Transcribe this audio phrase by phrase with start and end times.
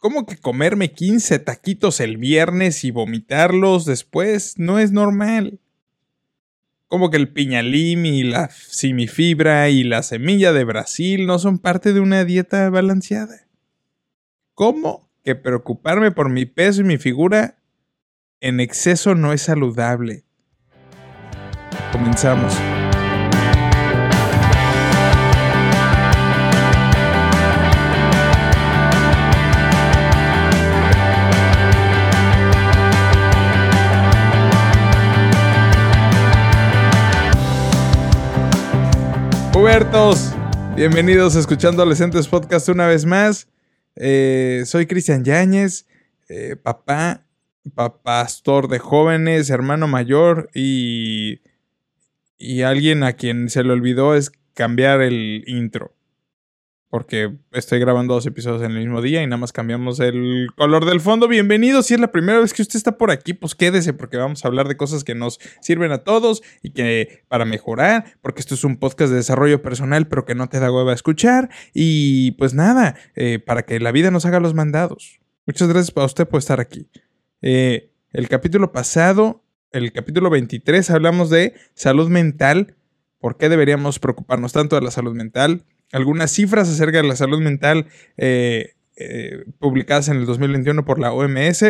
[0.00, 4.58] ¿Cómo que comerme 15 taquitos el viernes y vomitarlos después?
[4.58, 5.60] No es normal.
[6.88, 11.92] ¿Cómo que el piñalim y la simifibra y la semilla de Brasil no son parte
[11.92, 13.46] de una dieta balanceada?
[14.54, 17.58] ¿Cómo que preocuparme por mi peso y mi figura
[18.40, 20.24] en exceso no es saludable?
[21.92, 22.56] Comenzamos.
[39.52, 40.32] Pubertos,
[40.76, 43.48] bienvenidos a Escuchando Adolescentes Podcast una vez más.
[43.96, 45.88] Eh, soy Cristian Yáñez,
[46.28, 47.26] eh, papá,
[48.04, 51.40] pastor de jóvenes, hermano mayor y,
[52.38, 55.94] y alguien a quien se le olvidó es cambiar el intro
[56.90, 60.84] porque estoy grabando dos episodios en el mismo día y nada más cambiamos el color
[60.84, 61.28] del fondo.
[61.28, 64.44] Bienvenido, si es la primera vez que usted está por aquí, pues quédese porque vamos
[64.44, 68.54] a hablar de cosas que nos sirven a todos y que para mejorar, porque esto
[68.54, 72.54] es un podcast de desarrollo personal, pero que no te da hueva escuchar y pues
[72.54, 75.20] nada, eh, para que la vida nos haga los mandados.
[75.46, 76.88] Muchas gracias a usted por estar aquí.
[77.40, 82.74] Eh, el capítulo pasado, el capítulo 23, hablamos de salud mental.
[83.20, 85.64] ¿Por qué deberíamos preocuparnos tanto de la salud mental?
[85.92, 91.12] Algunas cifras acerca de la salud mental eh, eh, publicadas en el 2021 por la
[91.12, 91.64] OMS.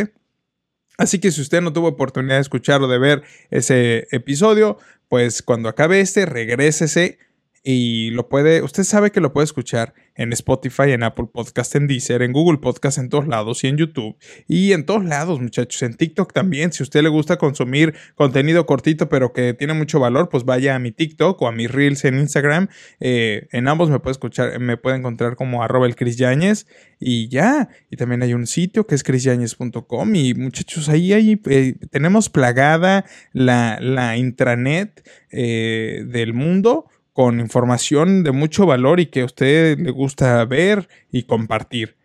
[0.99, 5.43] Así que si usted no tuvo oportunidad de escuchar o de ver ese episodio, pues
[5.43, 7.19] cuando acabe este, regrésese
[7.63, 11.87] y lo puede, usted sabe que lo puede escuchar en Spotify, en Apple Podcast, en
[11.87, 14.17] Deezer, en Google Podcast, en todos lados y en YouTube
[14.49, 16.73] y en todos lados, muchachos, en TikTok también.
[16.73, 20.79] Si usted le gusta consumir contenido cortito pero que tiene mucho valor, pues vaya a
[20.79, 22.69] mi TikTok o a mis Reels en Instagram.
[22.99, 26.67] Eh, en ambos me puede escuchar, me puede encontrar como arroba el Chris Yáñez
[26.99, 27.69] y ya.
[27.91, 33.05] Y también hay un sitio que es chrisyañez.com y muchachos, ahí, ahí eh, tenemos plagada
[33.33, 36.87] la, la intranet eh, del mundo
[37.21, 41.99] con información de mucho valor y que a usted le gusta ver y compartir.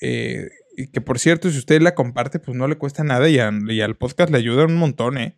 [0.00, 3.40] Eh, y que por cierto, si usted la comparte, pues no le cuesta nada y,
[3.40, 5.34] al podcast le ayuda un montón, ¿eh?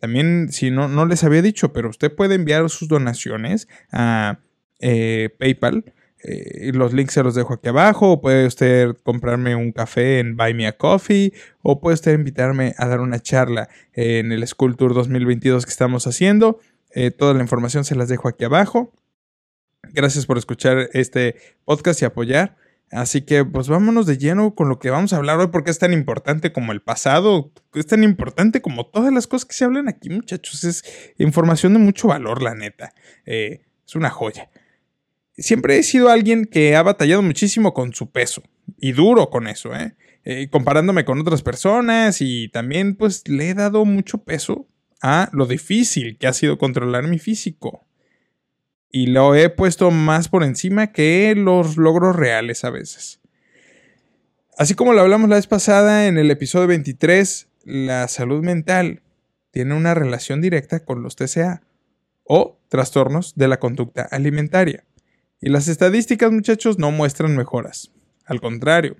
[0.00, 4.40] También, si no, no les había dicho, pero usted puede enviar sus donaciones a
[4.80, 5.94] eh, PayPal.
[6.24, 8.14] Eh, los links se los dejo aquí abajo.
[8.14, 11.32] O puede usted comprarme un café en Buy Me a Coffee.
[11.62, 16.08] O puede usted invitarme a dar una charla en el School Tour 2022 que estamos
[16.08, 16.58] haciendo.
[16.90, 18.92] Eh, toda la información se las dejo aquí abajo.
[19.92, 22.56] Gracias por escuchar este podcast y apoyar.
[22.90, 25.78] Así que pues vámonos de lleno con lo que vamos a hablar hoy porque es
[25.78, 29.88] tan importante como el pasado, es tan importante como todas las cosas que se hablan
[29.88, 30.84] aquí muchachos, es
[31.18, 34.50] información de mucho valor la neta, eh, es una joya.
[35.36, 38.42] Siempre he sido alguien que ha batallado muchísimo con su peso
[38.78, 39.96] y duro con eso, ¿eh?
[40.50, 44.68] comparándome con otras personas y también pues le he dado mucho peso
[45.02, 47.84] a lo difícil que ha sido controlar mi físico.
[48.90, 53.20] Y lo he puesto más por encima que los logros reales a veces.
[54.58, 59.02] Así como lo hablamos la vez pasada en el episodio 23, la salud mental
[59.50, 61.62] tiene una relación directa con los TCA
[62.24, 64.84] o trastornos de la conducta alimentaria.
[65.40, 67.92] Y las estadísticas, muchachos, no muestran mejoras.
[68.24, 68.96] Al contrario,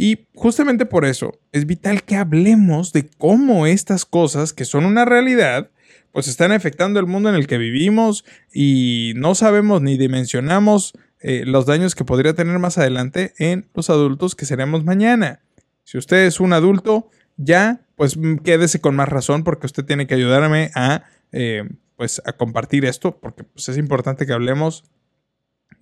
[0.00, 5.04] y justamente por eso es vital que hablemos de cómo estas cosas, que son una
[5.04, 5.72] realidad,
[6.12, 11.42] pues están afectando el mundo en el que vivimos y no sabemos ni dimensionamos eh,
[11.44, 15.40] los daños que podría tener más adelante en los adultos que seremos mañana.
[15.82, 20.06] Si usted es un adulto, ya, pues mm, quédese con más razón porque usted tiene
[20.06, 24.84] que ayudarme a, eh, pues, a compartir esto porque pues, es importante que hablemos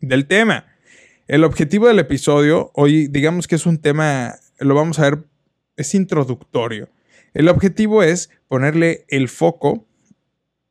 [0.00, 0.64] del tema.
[1.26, 5.24] El objetivo del episodio, hoy digamos que es un tema, lo vamos a ver,
[5.76, 6.88] es introductorio.
[7.34, 9.88] El objetivo es ponerle el foco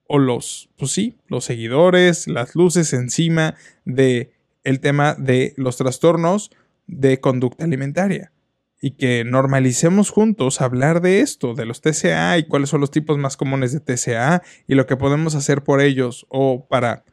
[0.08, 4.32] o los, pues sí, los seguidores, las luces encima de
[4.82, 6.52] tema de los trastornos
[6.88, 8.32] de conducta alimentaria
[8.82, 13.18] y que normalicemos juntos hablar de esto, de los TCA y cuáles son los tipos
[13.18, 17.04] más comunes de TCA y lo que podemos hacer por ellos o para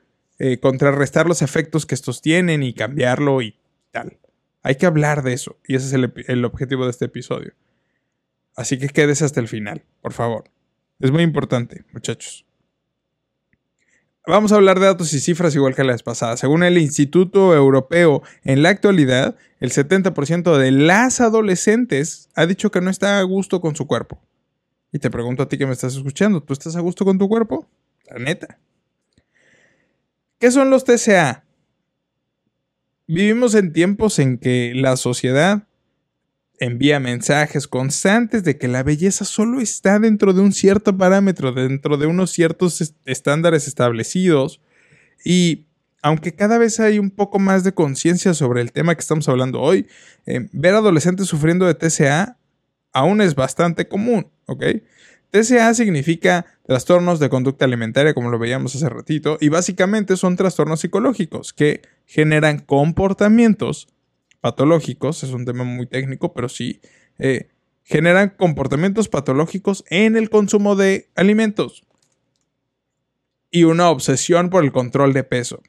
[0.45, 3.55] eh, contrarrestar los efectos que estos tienen y cambiarlo y
[3.93, 4.19] tal.
[4.65, 5.93] Hay que hablar de eso y ese es
[6.27, 7.53] el, objetivo de este episodio.
[8.57, 10.51] Así que quédese hasta el final, por favor.
[10.99, 12.45] Es muy importante, muchachos.
[14.27, 16.37] Vamos a hablar de datos y cifras igual que la vez pasada.
[16.37, 22.81] Según el Instituto Europeo, en la actualidad, el 70% de las adolescentes ha dicho que
[22.81, 24.21] no está a gusto con su cuerpo.
[24.91, 27.29] Y te pregunto a ti que me estás escuchando, ¿tú estás a gusto con tu
[27.29, 27.69] cuerpo?
[28.11, 28.59] La neta.
[30.43, 31.45] ¿Qué son los TCA?
[33.07, 35.69] Vivimos en tiempos en que la sociedad
[36.59, 41.97] envía mensajes constantes de que la belleza solo está dentro de un cierto parámetro, dentro
[41.97, 44.61] de unos ciertos estándares establecidos.
[45.25, 45.67] Y
[46.03, 49.61] aunque cada vez hay un poco más de conciencia sobre el tema que estamos hablando
[49.61, 49.87] hoy,
[50.27, 52.37] eh, ver adolescentes sufriendo de TCA
[52.93, 54.65] aún es bastante común, ¿ok?
[55.31, 60.81] TCA significa trastornos de conducta alimentaria, como lo veíamos hace ratito, y básicamente son trastornos
[60.81, 63.89] psicológicos que generan comportamientos
[64.41, 66.81] patológicos, es un tema muy técnico, pero sí,
[67.19, 67.49] eh,
[67.85, 71.85] generan comportamientos patológicos en el consumo de alimentos
[73.51, 75.63] y una obsesión por el control de peso.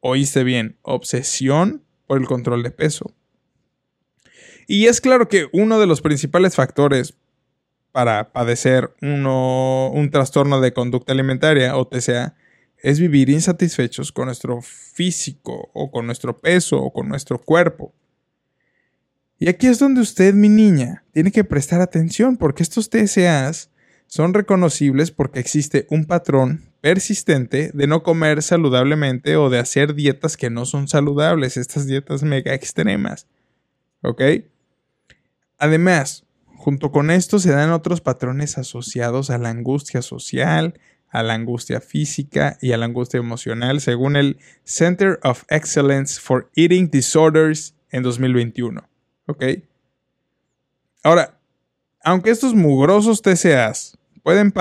[0.00, 3.14] Oíste bien, obsesión por el control de peso.
[4.66, 7.14] Y es claro que uno de los principales factores
[7.96, 12.34] para padecer uno, un trastorno de conducta alimentaria o TCA
[12.76, 17.94] es vivir insatisfechos con nuestro físico o con nuestro peso o con nuestro cuerpo.
[19.38, 23.70] Y aquí es donde usted, mi niña, tiene que prestar atención porque estos TCAs
[24.06, 30.36] son reconocibles porque existe un patrón persistente de no comer saludablemente o de hacer dietas
[30.36, 33.26] que no son saludables, estas dietas mega extremas.
[34.02, 34.20] ¿Ok?
[35.56, 36.25] Además,
[36.66, 41.80] Junto con esto se dan otros patrones asociados a la angustia social, a la angustia
[41.80, 48.02] física y a la angustia emocional, según el Center of Excellence for Eating Disorders en
[48.02, 48.82] 2021.
[49.26, 49.44] ¿Ok?
[51.04, 51.38] Ahora,
[52.02, 54.52] aunque estos mugrosos TCAs pueden,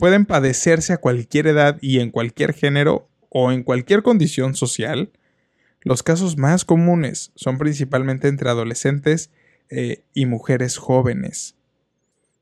[0.00, 5.12] pueden padecerse a cualquier edad y en cualquier género o en cualquier condición social,
[5.82, 9.30] los casos más comunes son principalmente entre adolescentes
[9.70, 11.56] eh, y mujeres jóvenes.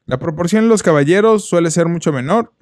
[0.06, 2.52] La proporción en los caballeros suele ser mucho menor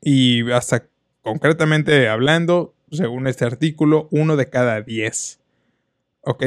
[0.00, 0.88] y hasta
[1.22, 5.40] concretamente hablando, según este artículo, uno de cada diez.
[6.20, 6.44] ¿Ok?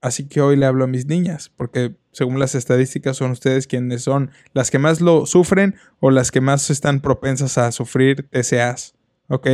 [0.00, 4.02] Así que hoy le hablo a mis niñas, porque según las estadísticas son ustedes quienes
[4.02, 8.94] son las que más lo sufren o las que más están propensas a sufrir TCAs.
[9.28, 9.48] ¿Ok?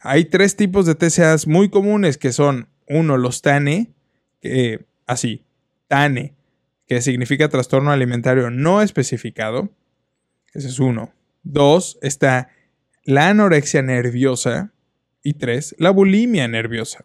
[0.00, 3.92] Hay tres tipos de TCAs muy comunes que son, uno, los TANE,
[5.06, 5.44] así,
[5.92, 6.34] TANE,
[6.86, 9.68] que significa trastorno alimentario no especificado.
[10.54, 11.12] Ese es uno.
[11.42, 12.48] Dos, está
[13.04, 14.72] la anorexia nerviosa.
[15.22, 17.04] Y tres, la bulimia nerviosa.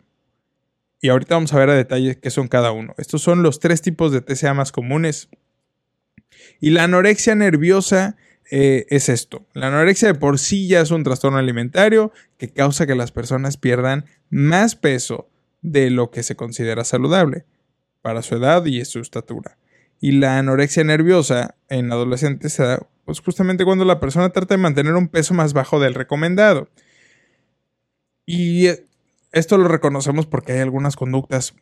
[1.01, 2.95] Y ahorita vamos a ver a detalle qué son cada uno.
[2.97, 5.27] Estos son los tres tipos de TCA más comunes.
[6.61, 8.15] Y la anorexia nerviosa
[8.49, 9.45] eh, es esto.
[9.51, 13.57] La anorexia de por sí ya es un trastorno alimentario que causa que las personas
[13.57, 15.29] pierdan más peso
[15.61, 17.43] de lo que se considera saludable
[18.07, 19.57] para su edad y su estatura.
[19.99, 24.61] Y la anorexia nerviosa en adolescentes se da pues justamente cuando la persona trata de
[24.61, 26.69] mantener un peso más bajo del recomendado.
[28.25, 28.67] Y
[29.33, 31.53] esto lo reconocemos porque hay algunas conductas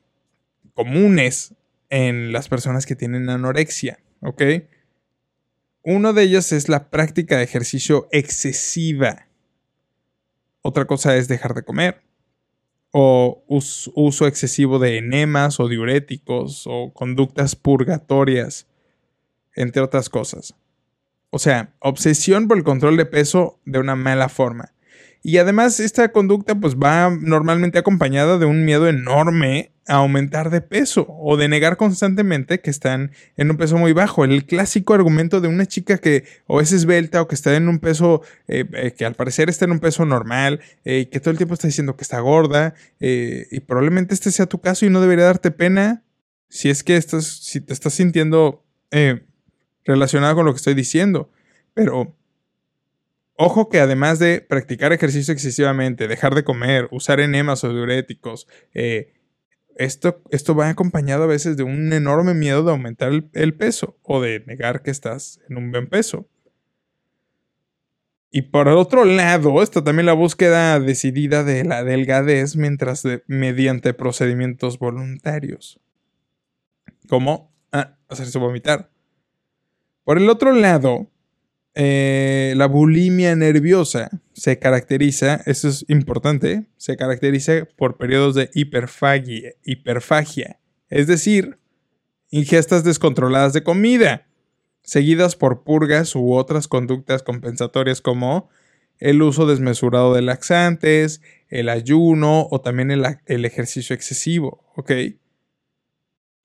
[0.75, 1.55] comunes
[1.89, 4.43] en las personas que tienen anorexia, ¿ok?
[5.81, 9.25] Uno de ellas es la práctica de ejercicio excesiva.
[10.61, 12.04] Otra cosa es dejar de comer
[12.97, 18.67] o uso excesivo de enemas o diuréticos o conductas purgatorias,
[19.53, 20.55] entre otras cosas.
[21.29, 24.71] O sea, obsesión por el control de peso de una mala forma.
[25.21, 31.05] Y además esta conducta pues va normalmente acompañada de un miedo enorme aumentar de peso
[31.07, 34.25] o de negar constantemente que están en un peso muy bajo.
[34.25, 37.79] El clásico argumento de una chica que o es esbelta o que está en un
[37.79, 41.37] peso eh, eh, que al parecer está en un peso normal, eh, que todo el
[41.37, 45.25] tiempo está diciendo que está gorda y probablemente este sea tu caso y no debería
[45.25, 46.03] darte pena
[46.49, 48.63] si es que estás, si te estás sintiendo
[49.83, 51.29] relacionado con lo que estoy diciendo.
[51.73, 52.15] Pero
[53.37, 59.11] Ojo que además de practicar ejercicio excesivamente, dejar de comer, usar enemas o diuréticos, eh,
[59.75, 64.21] esto, esto, va acompañado a veces de un enorme miedo de aumentar el, peso o
[64.21, 66.27] de negar que estás en un buen peso.
[68.31, 74.77] Y por otro lado, está también la búsqueda decidida de la delgadez mientras mediante procedimientos
[74.77, 75.79] voluntarios.
[77.07, 78.89] Como ah, hacerse vomitar.
[80.03, 81.09] Por el otro lado,
[81.75, 89.51] eh, la bulimia nerviosa se caracteriza, eso es importante, se caracteriza por periodos de hiperfagia,
[89.63, 90.57] hiperfagia,
[90.89, 91.57] es decir,
[92.29, 94.25] ingestas descontroladas de comida,
[94.83, 98.49] seguidas por purgas u otras conductas compensatorias como
[98.99, 104.91] el uso desmesurado de laxantes, el ayuno o también el, el ejercicio excesivo, ¿ok?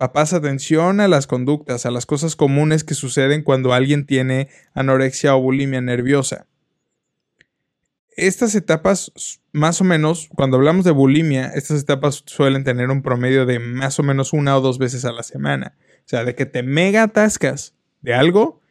[0.00, 5.36] Papás, atención a las conductas, a las cosas comunes que suceden cuando alguien tiene anorexia
[5.36, 6.46] o bulimia nerviosa.
[8.16, 9.12] Estas etapas,
[9.52, 13.98] más o menos, cuando hablamos de bulimia, estas etapas suelen tener un promedio de más
[13.98, 15.76] o menos una o dos veces a la semana.
[16.06, 18.62] sea, de que te mega atascas de algo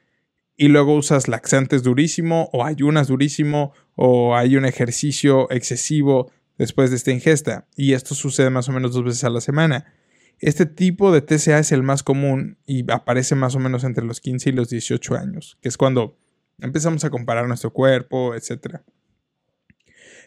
[0.58, 6.96] y luego usas laxantes durísimo o ayunas durísimo o hay un ejercicio excesivo después de
[6.96, 7.68] esta ingesta.
[7.76, 9.94] Y esto sucede más o menos dos veces a la semana.
[10.40, 14.22] Este tipo de TCA es el más común y aparece más o menos entre los
[14.22, 16.18] 15 y los 18 años, que es cuando
[16.60, 18.78] empezamos a comparar nuestro cuerpo, etc.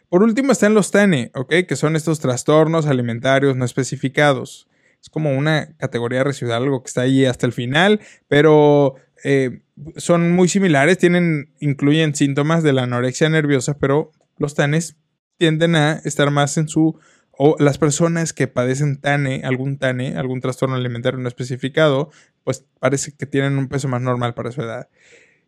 [0.09, 1.55] Por último están los TANE, ¿ok?
[1.67, 4.69] Que son estos trastornos alimentarios no especificados.
[5.01, 9.63] Es como una categoría residual, algo que está ahí hasta el final, pero eh,
[9.97, 14.97] son muy similares, tienen, incluyen síntomas de la anorexia nerviosa, pero los TANES
[15.39, 16.99] tienden a estar más en su
[17.45, 22.13] o las personas que padecen TANE, algún TANE, algún trastorno alimentario no especificado,
[22.45, 24.89] pues parece que tienen un peso más normal para su edad.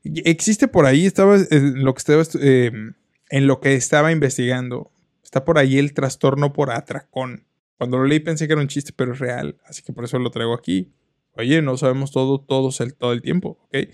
[0.02, 2.94] Existe por ahí, estaba en lo que estaba, em,
[3.30, 4.90] en lo que estaba investigando,
[5.22, 7.46] está por ahí el trastorno por atracón.
[7.78, 10.18] Cuando lo leí pensé que era un chiste, pero es real, así que por eso
[10.18, 10.92] lo traigo aquí.
[11.36, 13.88] Oye, no sabemos todo, todos el, todo el tiempo, ¿ok?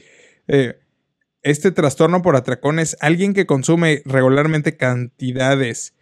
[0.49, 0.80] Eh,
[1.42, 6.00] este trastorno por atracón es alguien que consume regularmente cantidades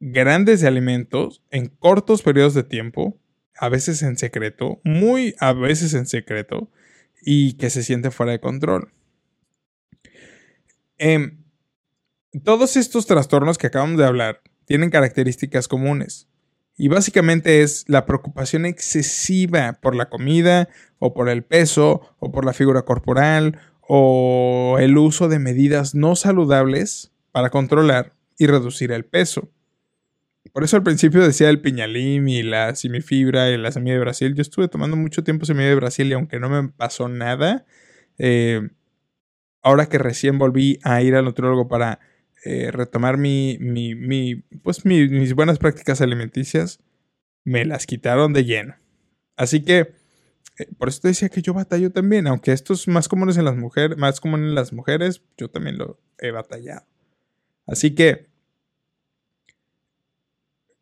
[0.00, 3.20] grandes de alimentos en cortos periodos de tiempo,
[3.56, 6.70] a veces en secreto, muy a veces en secreto,
[7.22, 8.92] y que se siente fuera de control.
[10.96, 11.44] Em,
[12.44, 16.28] todos estos trastornos que acabamos de hablar tienen características comunes.
[16.76, 22.46] Y básicamente es la preocupación excesiva por la comida, o por el peso, o por
[22.46, 29.04] la figura corporal, o el uso de medidas no saludables para controlar y reducir el
[29.04, 29.50] peso.
[30.52, 34.34] Por eso al principio decía el piñalim y la semifibra y la semilla de Brasil.
[34.34, 37.64] Yo estuve tomando mucho tiempo semilla de Brasil y aunque no me pasó nada,
[38.18, 38.68] eh,
[39.62, 42.00] ahora que recién volví a ir al nutriólogo para
[42.44, 43.16] eh, retomar
[44.62, 46.80] pues mis buenas prácticas alimenticias,
[47.44, 48.76] me las quitaron de lleno.
[49.36, 49.92] Así que,
[50.58, 53.44] eh, por eso te decía que yo batallo también, aunque esto es más común en
[53.44, 56.86] las mujeres, más común en las mujeres, yo también lo he batallado.
[57.66, 58.29] Así que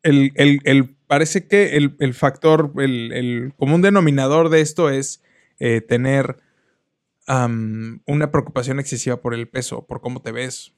[0.09, 5.23] el, parece que el, factor, el, común denominador de esto es
[5.59, 6.37] eh, tener
[7.27, 10.73] una preocupación excesiva por el peso, por cómo te ves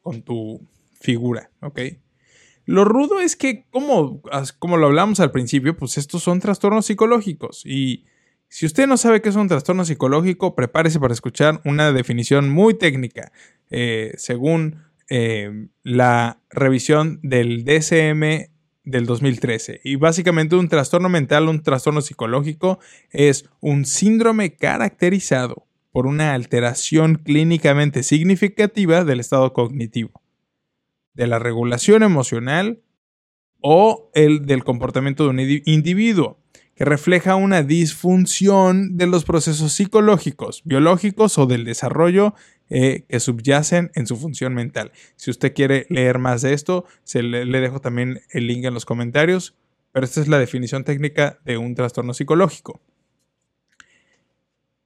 [0.00, 0.66] con tu
[0.98, 1.80] figura, ¿ok?
[2.64, 4.22] Lo rudo es que, como,
[4.58, 8.04] como lo hablamos al principio, pues estos son trastornos psicológicos y...
[8.50, 12.72] Si usted no sabe qué es un trastorno psicológico, prepárese para escuchar una definición muy
[12.72, 13.30] técnica.
[13.68, 18.50] Eh, según eh, la revisión del DSM
[18.84, 19.80] del 2013.
[19.84, 22.78] Y básicamente un trastorno mental, un trastorno psicológico,
[23.10, 30.22] es un síndrome caracterizado por una alteración clínicamente significativa del estado cognitivo,
[31.14, 32.80] de la regulación emocional
[33.60, 36.38] o el del comportamiento de un individuo
[36.74, 42.34] que refleja una disfunción de los procesos psicológicos, biológicos o del desarrollo
[42.70, 44.92] eh, que subyacen en su función mental.
[45.16, 48.84] Si usted quiere leer más de esto, se le, dejo también el link en los
[48.84, 49.56] comentarios,
[49.92, 52.80] pero esta es la definición técnica de un trastorno psicológico.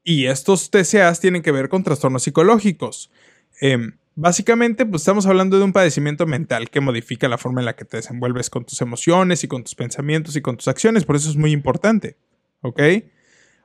[0.05, 3.11] Y estos TCAs tienen que ver con trastornos psicológicos.
[3.61, 7.77] Em, Básicamente, pues estamos hablando de un padecimiento mental que modifica la forma en la
[7.77, 11.17] que te desenvuelves con tus emociones y con tus pensamientos y con tus acciones, por
[11.17, 12.17] eso es muy importante,
[12.61, 12.81] ¿ok?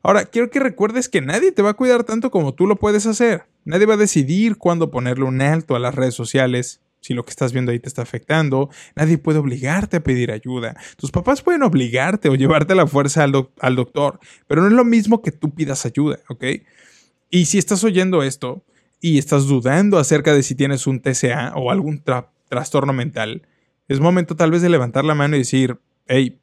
[0.04, 3.06] Ahora, quiero que recuerdes que nadie te va a cuidar tanto como tú lo puedes
[3.06, 3.44] hacer.
[3.68, 7.30] Nadie va a decidir cuándo ponerle un alto a las redes sociales si lo que
[7.30, 8.70] estás viendo ahí te está afectando.
[8.96, 10.76] Nadie puede obligarte a pedir ayuda.
[10.98, 14.74] Tus papás pueden obligarte o llevarte a la fuerza al, al doctor, pero no es
[14.74, 16.44] lo mismo que tú pidas ayuda, ¿ok?
[17.30, 18.64] Y si estás oyendo esto,
[19.00, 22.04] y estás dudando acerca de si tienes un TCA o algún
[22.50, 23.44] trastorno mental,
[23.88, 26.40] es momento tal vez de levantar la mano y decir, hey,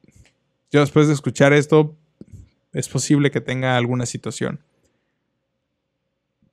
[0.71, 1.97] yo después de escuchar esto,
[2.73, 4.61] es posible que tenga alguna situación.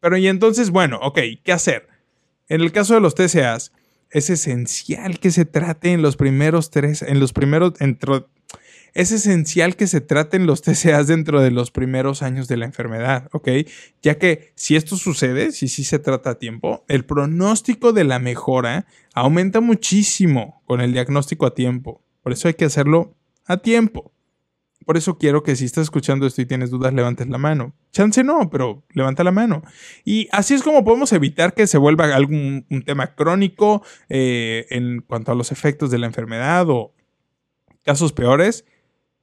[0.02, 1.88] Pero y entonces, bueno, ok, ¿qué hacer?
[2.50, 3.72] En el caso de los TCAs,
[4.10, 7.74] es esencial que se trate los primeros tres, en los primeros,
[8.94, 13.30] es esencial que se traten los TCAs dentro de los primeros años de la enfermedad,
[13.32, 13.48] ¿ok?
[14.02, 18.20] Ya que si esto sucede, si sí se trata a tiempo, el pronóstico de la
[18.20, 22.04] mejora aumenta muchísimo con el diagnóstico a tiempo.
[22.22, 23.16] Por eso hay que hacerlo
[23.46, 24.12] a tiempo.
[24.86, 27.74] Por eso quiero que si estás escuchando esto y tienes dudas, levantes la mano.
[27.92, 29.62] Chance no, pero levanta la mano.
[30.04, 35.02] Y así es como podemos evitar que se vuelva algún un tema crónico eh, en
[35.02, 36.94] cuanto a los efectos de la enfermedad o
[37.84, 38.66] casos peores,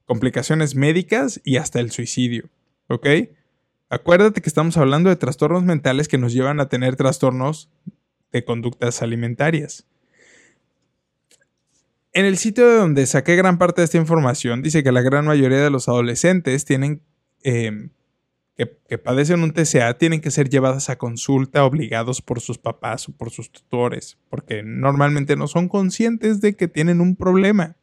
[0.05, 2.49] complicaciones médicas y hasta el suicidio.
[2.87, 3.07] ¿Ok?
[3.89, 7.69] Acuérdate que estamos hablando de trastornos mentales que nos llevan a tener trastornos
[8.31, 9.87] de conductas alimentarias.
[12.11, 15.25] En el sitio de donde saqué gran parte de esta información, dice que la gran
[15.25, 17.03] mayoría de los adolescentes tienen
[17.43, 17.91] em,
[18.57, 23.07] que, que, padecen un TCA tienen que ser llevadas a consulta obligados por sus papás
[23.07, 27.77] o por sus tutores, porque normalmente no son conscientes de que tienen un problema.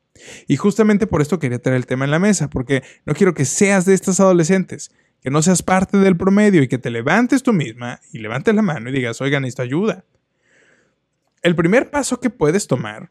[0.47, 3.45] Y justamente por esto quería traer el tema en la mesa, porque no quiero que
[3.45, 4.91] seas de estas adolescentes,
[5.23, 8.63] que no seas parte del promedio y que te levantes tú misma y levantes la
[8.63, 10.05] mano y digas, oigan, necesito ayuda.
[11.43, 13.11] El primer paso que puedes tomar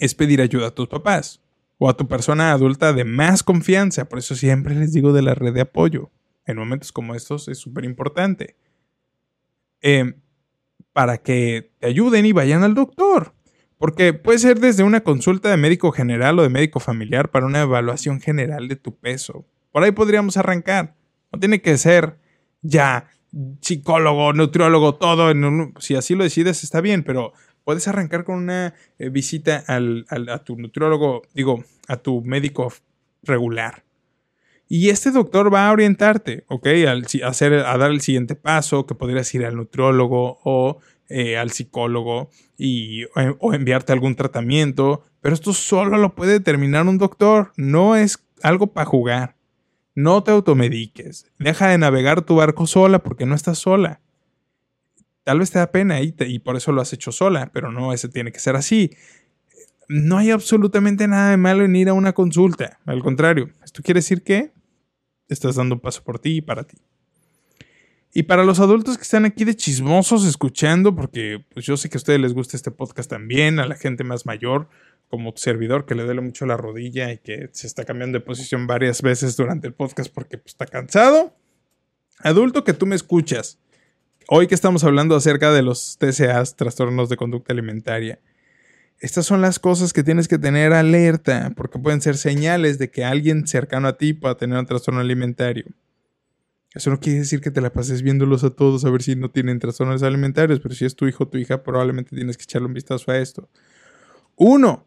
[0.00, 1.40] es pedir ayuda a tus papás
[1.78, 4.06] o a tu persona adulta de más confianza.
[4.06, 6.10] Por eso siempre les digo de la red de apoyo.
[6.44, 8.56] En momentos como estos es súper importante.
[9.80, 10.14] Em,
[10.92, 13.34] para que te ayuden y vayan al doctor.
[13.78, 17.62] Porque puede ser desde una consulta de médico general o de médico familiar para una
[17.62, 19.46] evaluación general de tu peso.
[19.72, 20.96] Por ahí podríamos arrancar.
[21.32, 22.18] No tiene que ser
[22.60, 23.08] ya
[23.60, 25.32] psicólogo, nutriólogo, todo.
[25.78, 27.32] si así lo decides, está bien, pero
[27.64, 32.72] puedes arrancar con una eh, visita al, a tu nutriólogo, digo, a tu médico
[33.22, 33.84] regular.
[34.68, 36.66] Y este doctor va a orientarte, ¿ok?
[36.88, 41.36] Al, a, hacer, a dar el siguiente paso, que podrías ir al nutriólogo o eh,
[41.36, 43.04] al psicólogo y,
[43.40, 45.02] o enviarte algún tratamiento.
[45.20, 49.34] Pero esto solo lo puede determinar un doctor, no es algo para jugar.
[49.96, 51.26] No te automediques.
[51.38, 54.00] Deja de navegar tu barco sola porque no estás sola.
[55.30, 58.08] Tal vez te da pena y, por eso lo has hecho sola, pero no, ese
[58.08, 58.90] tiene que ser así.
[59.86, 62.80] No hay absolutamente nada de malo en ir a una consulta.
[62.84, 64.50] Al contrario, esto quiere decir que
[65.28, 66.78] estás dando un paso por ti y para ti.
[68.12, 71.98] Y para los adultos que están aquí de chismosos escuchando, porque pues yo sé que
[71.98, 74.68] a ustedes les gusta este podcast también, a la gente más mayor,
[75.08, 78.66] como servidor, que le duele mucho la rodilla y que se está cambiando de posición
[78.66, 81.36] varias veces durante el podcast porque pues, está cansado.
[82.18, 83.60] Adulto que tú me escuchas,
[84.28, 88.18] hoy que estamos hablando acerca de los TCAs, trastornos de conducta alimentaria,
[89.00, 93.04] estas son las cosas que tienes que tener alerta porque pueden ser señales de que
[93.04, 95.64] alguien cercano a ti pueda tener un trastorno alimentario.
[96.74, 99.30] Eso no quiere decir que te la pases viéndolos a todos a ver si no
[99.30, 102.68] tienen trastornos alimentarios, pero si es tu hijo o tu hija, probablemente tienes que echarle
[102.68, 103.48] un vistazo a esto.
[104.36, 104.86] Uno,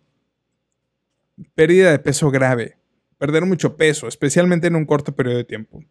[1.55, 2.77] pérdida de peso grave.
[3.17, 5.83] Perder mucho peso, especialmente en un corto periodo de tiempo.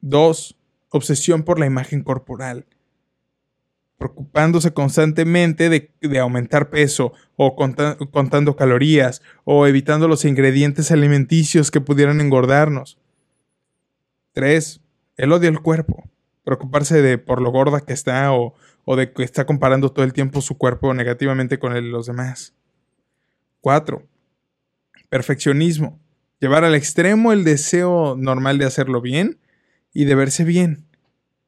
[0.00, 0.56] Dos,
[0.90, 2.66] obsesión por la imagen corporal.
[3.98, 12.20] Preocupándose constantemente de, aumentar peso o contando calorías o evitando los ingredientes alimenticios que pudieran
[12.20, 12.98] engordarnos.
[14.32, 14.80] Tres,
[15.16, 16.08] el odio al cuerpo.
[16.44, 20.12] Preocuparse de por lo gorda que está o, o de que está comparando todo el
[20.12, 22.54] tiempo su cuerpo negativamente con el de los demás.
[23.60, 24.04] Cuatro,
[25.08, 25.98] perfeccionismo.
[26.40, 29.40] Llevar al extremo el deseo normal de hacerlo bien
[29.92, 30.86] y de verse bien.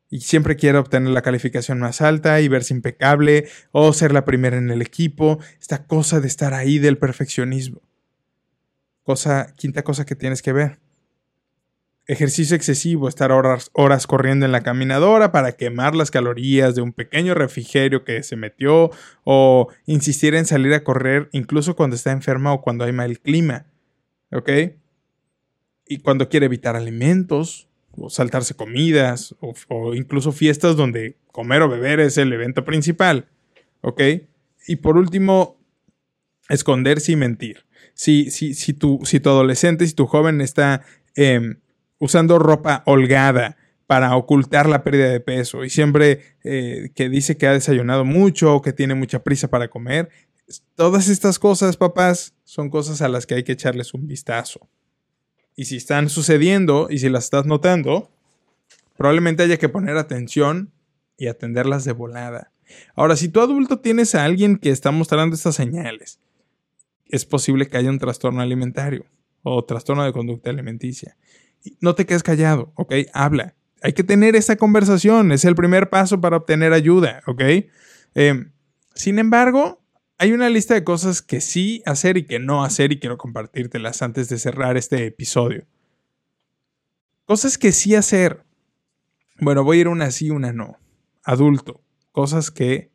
[0.08, 4.56] Y siempre quiere obtener la calificación más alta y verse impecable o ser la primera
[4.56, 5.38] en el equipo.
[5.60, 7.80] Esta cosa de estar ahí del perfeccionismo.
[9.04, 10.78] Cosa, quinta cosa que tienes que ver
[12.10, 16.92] ejercicio excesivo, estar horas, horas, corriendo en la caminadora para quemar las calorías de un
[16.92, 18.90] pequeño refrigerio que se metió
[19.22, 23.66] o insistir en salir a correr incluso cuando está enferma o cuando hay mal clima.
[24.32, 24.50] ¿Ok?
[25.86, 27.68] Y cuando quiere evitar alimentos
[28.00, 33.28] o saltarse comidas o, incluso fiestas donde comer o beber es el evento principal.
[33.82, 34.02] ¿Ok?
[34.66, 35.58] Y por último,
[36.48, 37.64] esconderse y mentir.
[37.94, 40.82] Si, si, si, tu, si tu adolescente, si tu joven está
[41.16, 41.56] eh,
[41.98, 47.48] usando ropa holgada para ocultar la pérdida de peso y siempre eh, que dice que
[47.48, 50.08] ha desayunado mucho o que tiene mucha prisa para comer.
[50.76, 54.68] Todas estas cosas, papás, son cosas a las que hay que echarles un vistazo.
[55.56, 58.10] Y si están sucediendo y si las estás notando,
[58.96, 60.72] probablemente haya que poner atención
[61.16, 62.52] y atenderlas de volada.
[62.94, 66.20] Ahora, si tu adulto tienes a alguien que está mostrando estas señales,
[67.06, 69.04] es posible que haya un trastorno alimentario
[69.42, 71.16] o trastorno de conducta alimenticia
[71.80, 72.94] no te quedes callado, ¿ok?
[73.12, 73.54] Habla.
[73.82, 77.42] Hay que tener esa conversación, es el primer paso para obtener ayuda, ¿ok?
[78.14, 78.52] Em,
[78.94, 79.82] sin embargo,
[80.20, 84.02] hay una lista de cosas que sí hacer y que no hacer y quiero compartírtelas
[84.02, 85.64] antes de cerrar este episodio.
[87.24, 88.44] Cosas que sí hacer.
[89.40, 90.76] Bueno, voy a ir una sí, una no.
[91.24, 91.80] Adulto.
[92.12, 92.90] Cosas que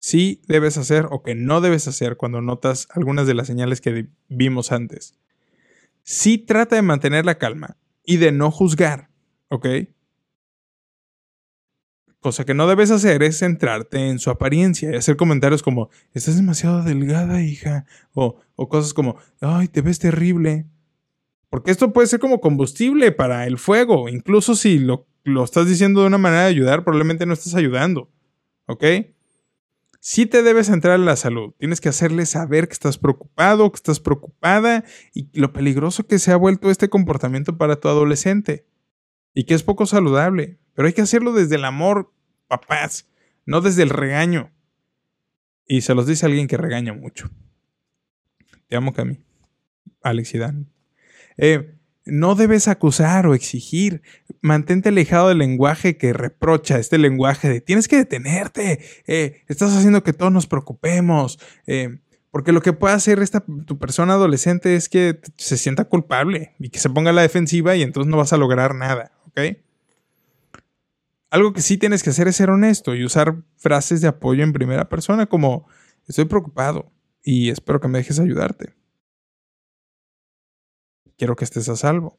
[0.00, 4.08] sí debes hacer o que no debes hacer cuando notas algunas de las señales que
[4.28, 5.14] vimos antes.
[6.02, 9.08] Sí trata de mantener la calma y de no juzgar,
[9.50, 9.68] ¿ok?
[12.20, 16.36] Cosa que no debes hacer es centrarte en su apariencia y hacer comentarios como, estás
[16.36, 20.66] demasiado delgada, hija, o, cosas como, ay, te ves terrible.
[21.50, 26.00] Porque esto puede ser como combustible para el fuego, incluso si lo, lo estás diciendo
[26.00, 28.10] de una manera de ayudar, probablemente no estás ayudando,
[28.66, 28.84] ¿ok?
[30.06, 31.52] sí te debes centrar en la salud.
[31.58, 36.30] Tienes que hacerle saber que estás preocupado, que estás preocupada y lo peligroso que se
[36.30, 38.68] ha vuelto este comportamiento para tu adolescente.
[39.34, 40.60] Y que es poco saludable.
[40.76, 42.12] Pero hay que hacerlo desde el amor,
[42.46, 43.08] papás,
[43.46, 44.52] no desde el regaño.
[45.66, 47.30] Y se los dice alguien que regaña mucho.
[48.68, 49.18] Te amo, Cami.
[50.02, 50.40] Alex y.
[51.38, 54.02] Eh, no debes acusar o exigir.
[54.42, 60.04] Mantente alejado del lenguaje que reprocha, este lenguaje de tienes que detenerte, eh, estás haciendo
[60.04, 61.40] que todos nos preocupemos.
[61.66, 61.98] Eh,
[62.30, 66.68] porque lo que puede hacer esta, tu persona adolescente es que se sienta culpable y
[66.68, 69.56] que se ponga a la defensiva y entonces no vas a lograr nada, ¿ok?
[71.30, 74.52] Algo que sí tienes que hacer es ser honesto y usar frases de apoyo en
[74.52, 75.68] primera persona como
[76.06, 78.74] estoy preocupado y espero que me dejes ayudarte
[81.16, 82.18] quiero que estés a salvo.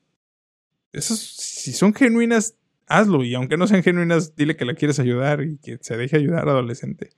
[0.91, 2.55] Esos, si son genuinas,
[2.87, 3.23] hazlo.
[3.23, 6.47] Y aunque no sean genuinas, dile que la quieres ayudar y que se deje ayudar
[6.49, 7.11] adolescente.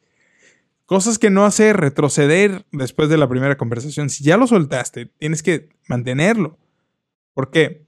[0.85, 4.09] Cosas que no hace retroceder después de la primera conversación.
[4.09, 6.57] Si ya lo soltaste, tienes que mantenerlo.
[7.33, 7.85] ¿Por qué?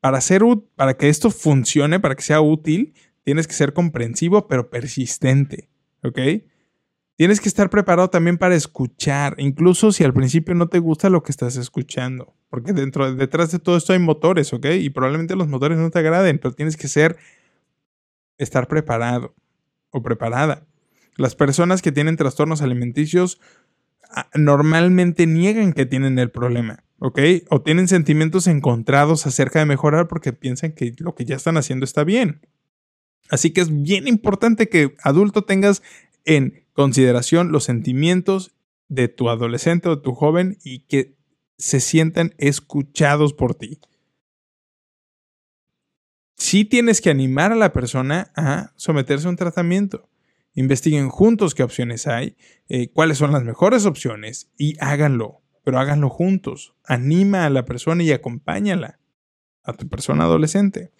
[0.00, 0.42] Para, hacer,
[0.74, 5.68] para que esto funcione, para que sea útil, tienes que ser comprensivo pero persistente.
[6.02, 6.18] ¿Ok?
[7.20, 11.22] Tienes que estar preparado también para escuchar, incluso si al principio no te gusta lo
[11.22, 12.34] que estás escuchando.
[12.48, 14.64] Porque dentro, detrás de todo esto hay motores, ¿ok?
[14.80, 17.18] Y probablemente los motores no te agraden, pero tienes que ser,
[18.38, 19.34] estar preparado
[19.90, 20.66] o preparada.
[21.18, 23.38] Las personas que tienen trastornos alimenticios
[24.14, 27.20] ah, normalmente niegan que tienen el problema, ¿ok?
[27.50, 31.84] O tienen sentimientos encontrados acerca de mejorar porque piensan que lo que ya están haciendo
[31.84, 32.40] está bien.
[33.30, 35.82] Así que es bien importante que adulto tengas
[36.24, 38.52] en consideración los sentimientos
[38.88, 41.16] de tu adolescente o tu joven y que
[41.56, 43.80] se sientan escuchados por ti.
[46.36, 50.08] Sí tienes que animar a la persona a someterse a un tratamiento.
[50.54, 52.36] Investiguen juntos qué opciones hay,
[52.68, 56.74] eh, cuáles son las mejores opciones y háganlo, pero háganlo juntos.
[56.84, 58.98] Anima a la persona y acompáñala,
[59.62, 60.92] a tu persona adolescente.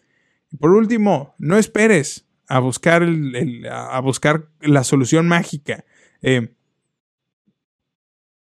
[0.58, 5.84] Por último, no esperes a buscar, el, a buscar la solución mágica.
[6.22, 6.54] Eh,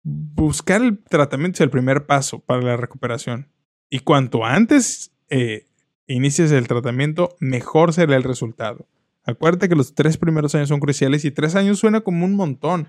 [0.03, 3.51] buscar el tratamiento es el primer paso para la recuperación.
[3.89, 5.67] Y cuanto antes eh,
[6.07, 8.87] inicies el tratamiento, mejor será el resultado.
[9.25, 12.89] Acuérdate que los tres primeros años son cruciales y tres años suena como un montón.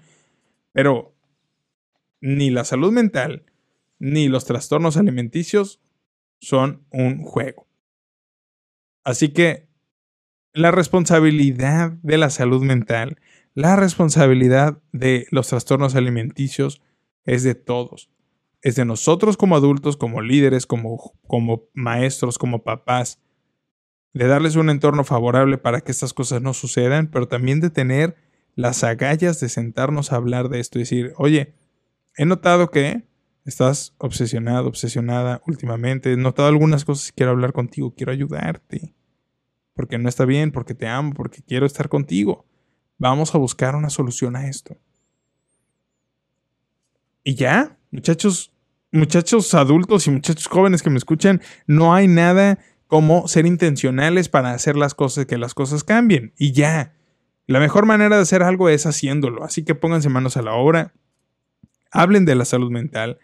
[0.73, 1.15] Pero
[2.19, 3.45] ni la salud mental
[3.99, 5.79] ni los trastornos alimenticios
[6.39, 7.67] son un juego.
[9.05, 9.69] Así que
[10.51, 13.19] la responsabilidad de la salud mental,
[13.53, 16.81] la responsabilidad de los trastornos alimenticios
[17.25, 18.09] es de todos.
[18.61, 23.21] Es de nosotros como adultos, como líderes, como, como maestros, como papás,
[24.13, 28.15] de darles un entorno favorable para que estas cosas no sucedan, pero también de tener
[28.55, 31.53] las agallas de sentarnos a hablar de esto y decir, oye,
[32.17, 33.03] he notado que
[33.45, 38.95] estás obsesionado, obsesionada últimamente, he notado algunas cosas y quiero hablar contigo, quiero ayudarte
[39.75, 42.47] porque no está bien, porque te amo, porque quiero estar contigo.
[42.97, 44.77] Vamos a buscar una solución a esto.
[47.23, 48.53] Y ya, muchachos,
[48.91, 54.51] muchachos adultos y muchachos jóvenes que me escuchan, no hay nada como ser intencionales para
[54.51, 56.33] hacer las cosas, que las cosas cambien.
[56.37, 56.93] Y ya,
[57.45, 59.43] la mejor manera de hacer algo es haciéndolo.
[59.43, 60.93] Así que pónganse manos a la obra,
[61.91, 63.19] hablen de la salud mental,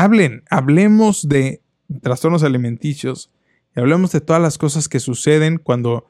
[0.00, 1.62] hablen, hablemos de
[2.02, 3.30] trastornos alimenticios,
[3.76, 6.06] y hablemos de todas las cosas que suceden cuando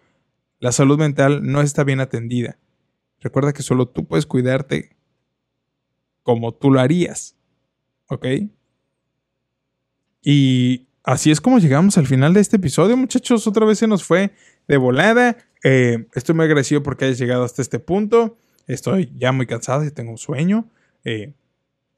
[0.58, 2.58] la salud mental no está bien atendida.
[3.20, 4.96] Recuerda que solo tú puedes cuidarte
[6.22, 7.36] como tú lo harías.
[8.08, 8.26] ¿Ok?
[10.22, 13.46] Y así es como llegamos al final de este episodio, muchachos.
[13.46, 14.32] Otra vez se nos fue
[14.68, 15.36] de volada.
[15.62, 18.36] Eh, estoy muy agradecido porque hayas llegado hasta este punto.
[18.66, 20.70] Estoy ya muy cansado y tengo un sueño.
[21.04, 21.34] Eh,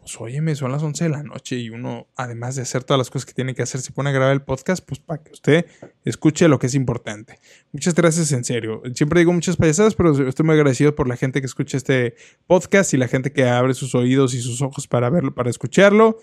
[0.06, 3.10] pues óyeme, son las 11 de la noche y uno, además de hacer todas las
[3.10, 5.66] cosas que tiene que hacer, se pone a grabar el podcast, pues para que usted
[6.04, 7.40] escuche lo que es importante.
[7.72, 8.82] Muchas gracias, en serio.
[8.94, 12.14] Siempre digo muchas payasadas, pero estoy muy agradecido por la gente que escucha este
[12.46, 16.18] podcast y la gente que abre sus oídos y sus ojos para verlo, para escucharlo.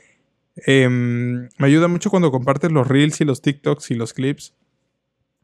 [0.65, 4.53] Em, me ayuda mucho cuando compartes los reels y los TikToks y los clips.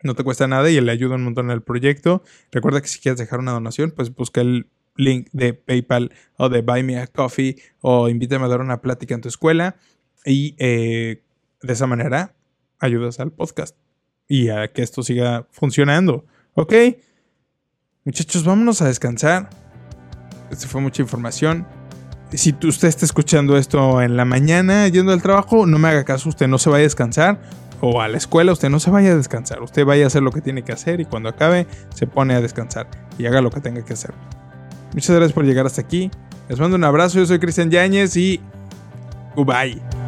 [0.02, 2.24] No te cuesta nada y le ayuda un montón al proyecto.
[2.54, 6.62] Recuerda que si quieres dejar una donación, pues busca el link de PayPal o de
[6.62, 9.78] Buy Me a Coffee o invítame a dar una plática en tu escuela
[10.26, 11.24] y eh,
[11.62, 12.36] de esa manera
[12.80, 13.76] ayudas al podcast
[14.28, 16.26] y a que esto siga funcionando.
[16.54, 16.74] ¿Ok?
[18.06, 19.50] Muchachos, vámonos a descansar.
[20.52, 21.68] Esta fue mucha información.
[22.32, 26.30] Si usted está escuchando esto en la mañana yendo al trabajo, no me haga caso,
[26.30, 27.42] usted no se vaya a descansar.
[27.82, 29.62] O a la escuela, usted no se vaya a descansar.
[29.64, 32.42] Usted vaya a hacer lo que tiene que hacer y cuando acabe se pone a
[32.42, 34.14] descansar y haga lo que tenga que hacer.
[34.94, 36.10] Muchas gracias por llegar hasta aquí.
[36.48, 38.40] Les mando un abrazo, yo soy Cristian Yáñez y
[39.36, 39.99] goodbye.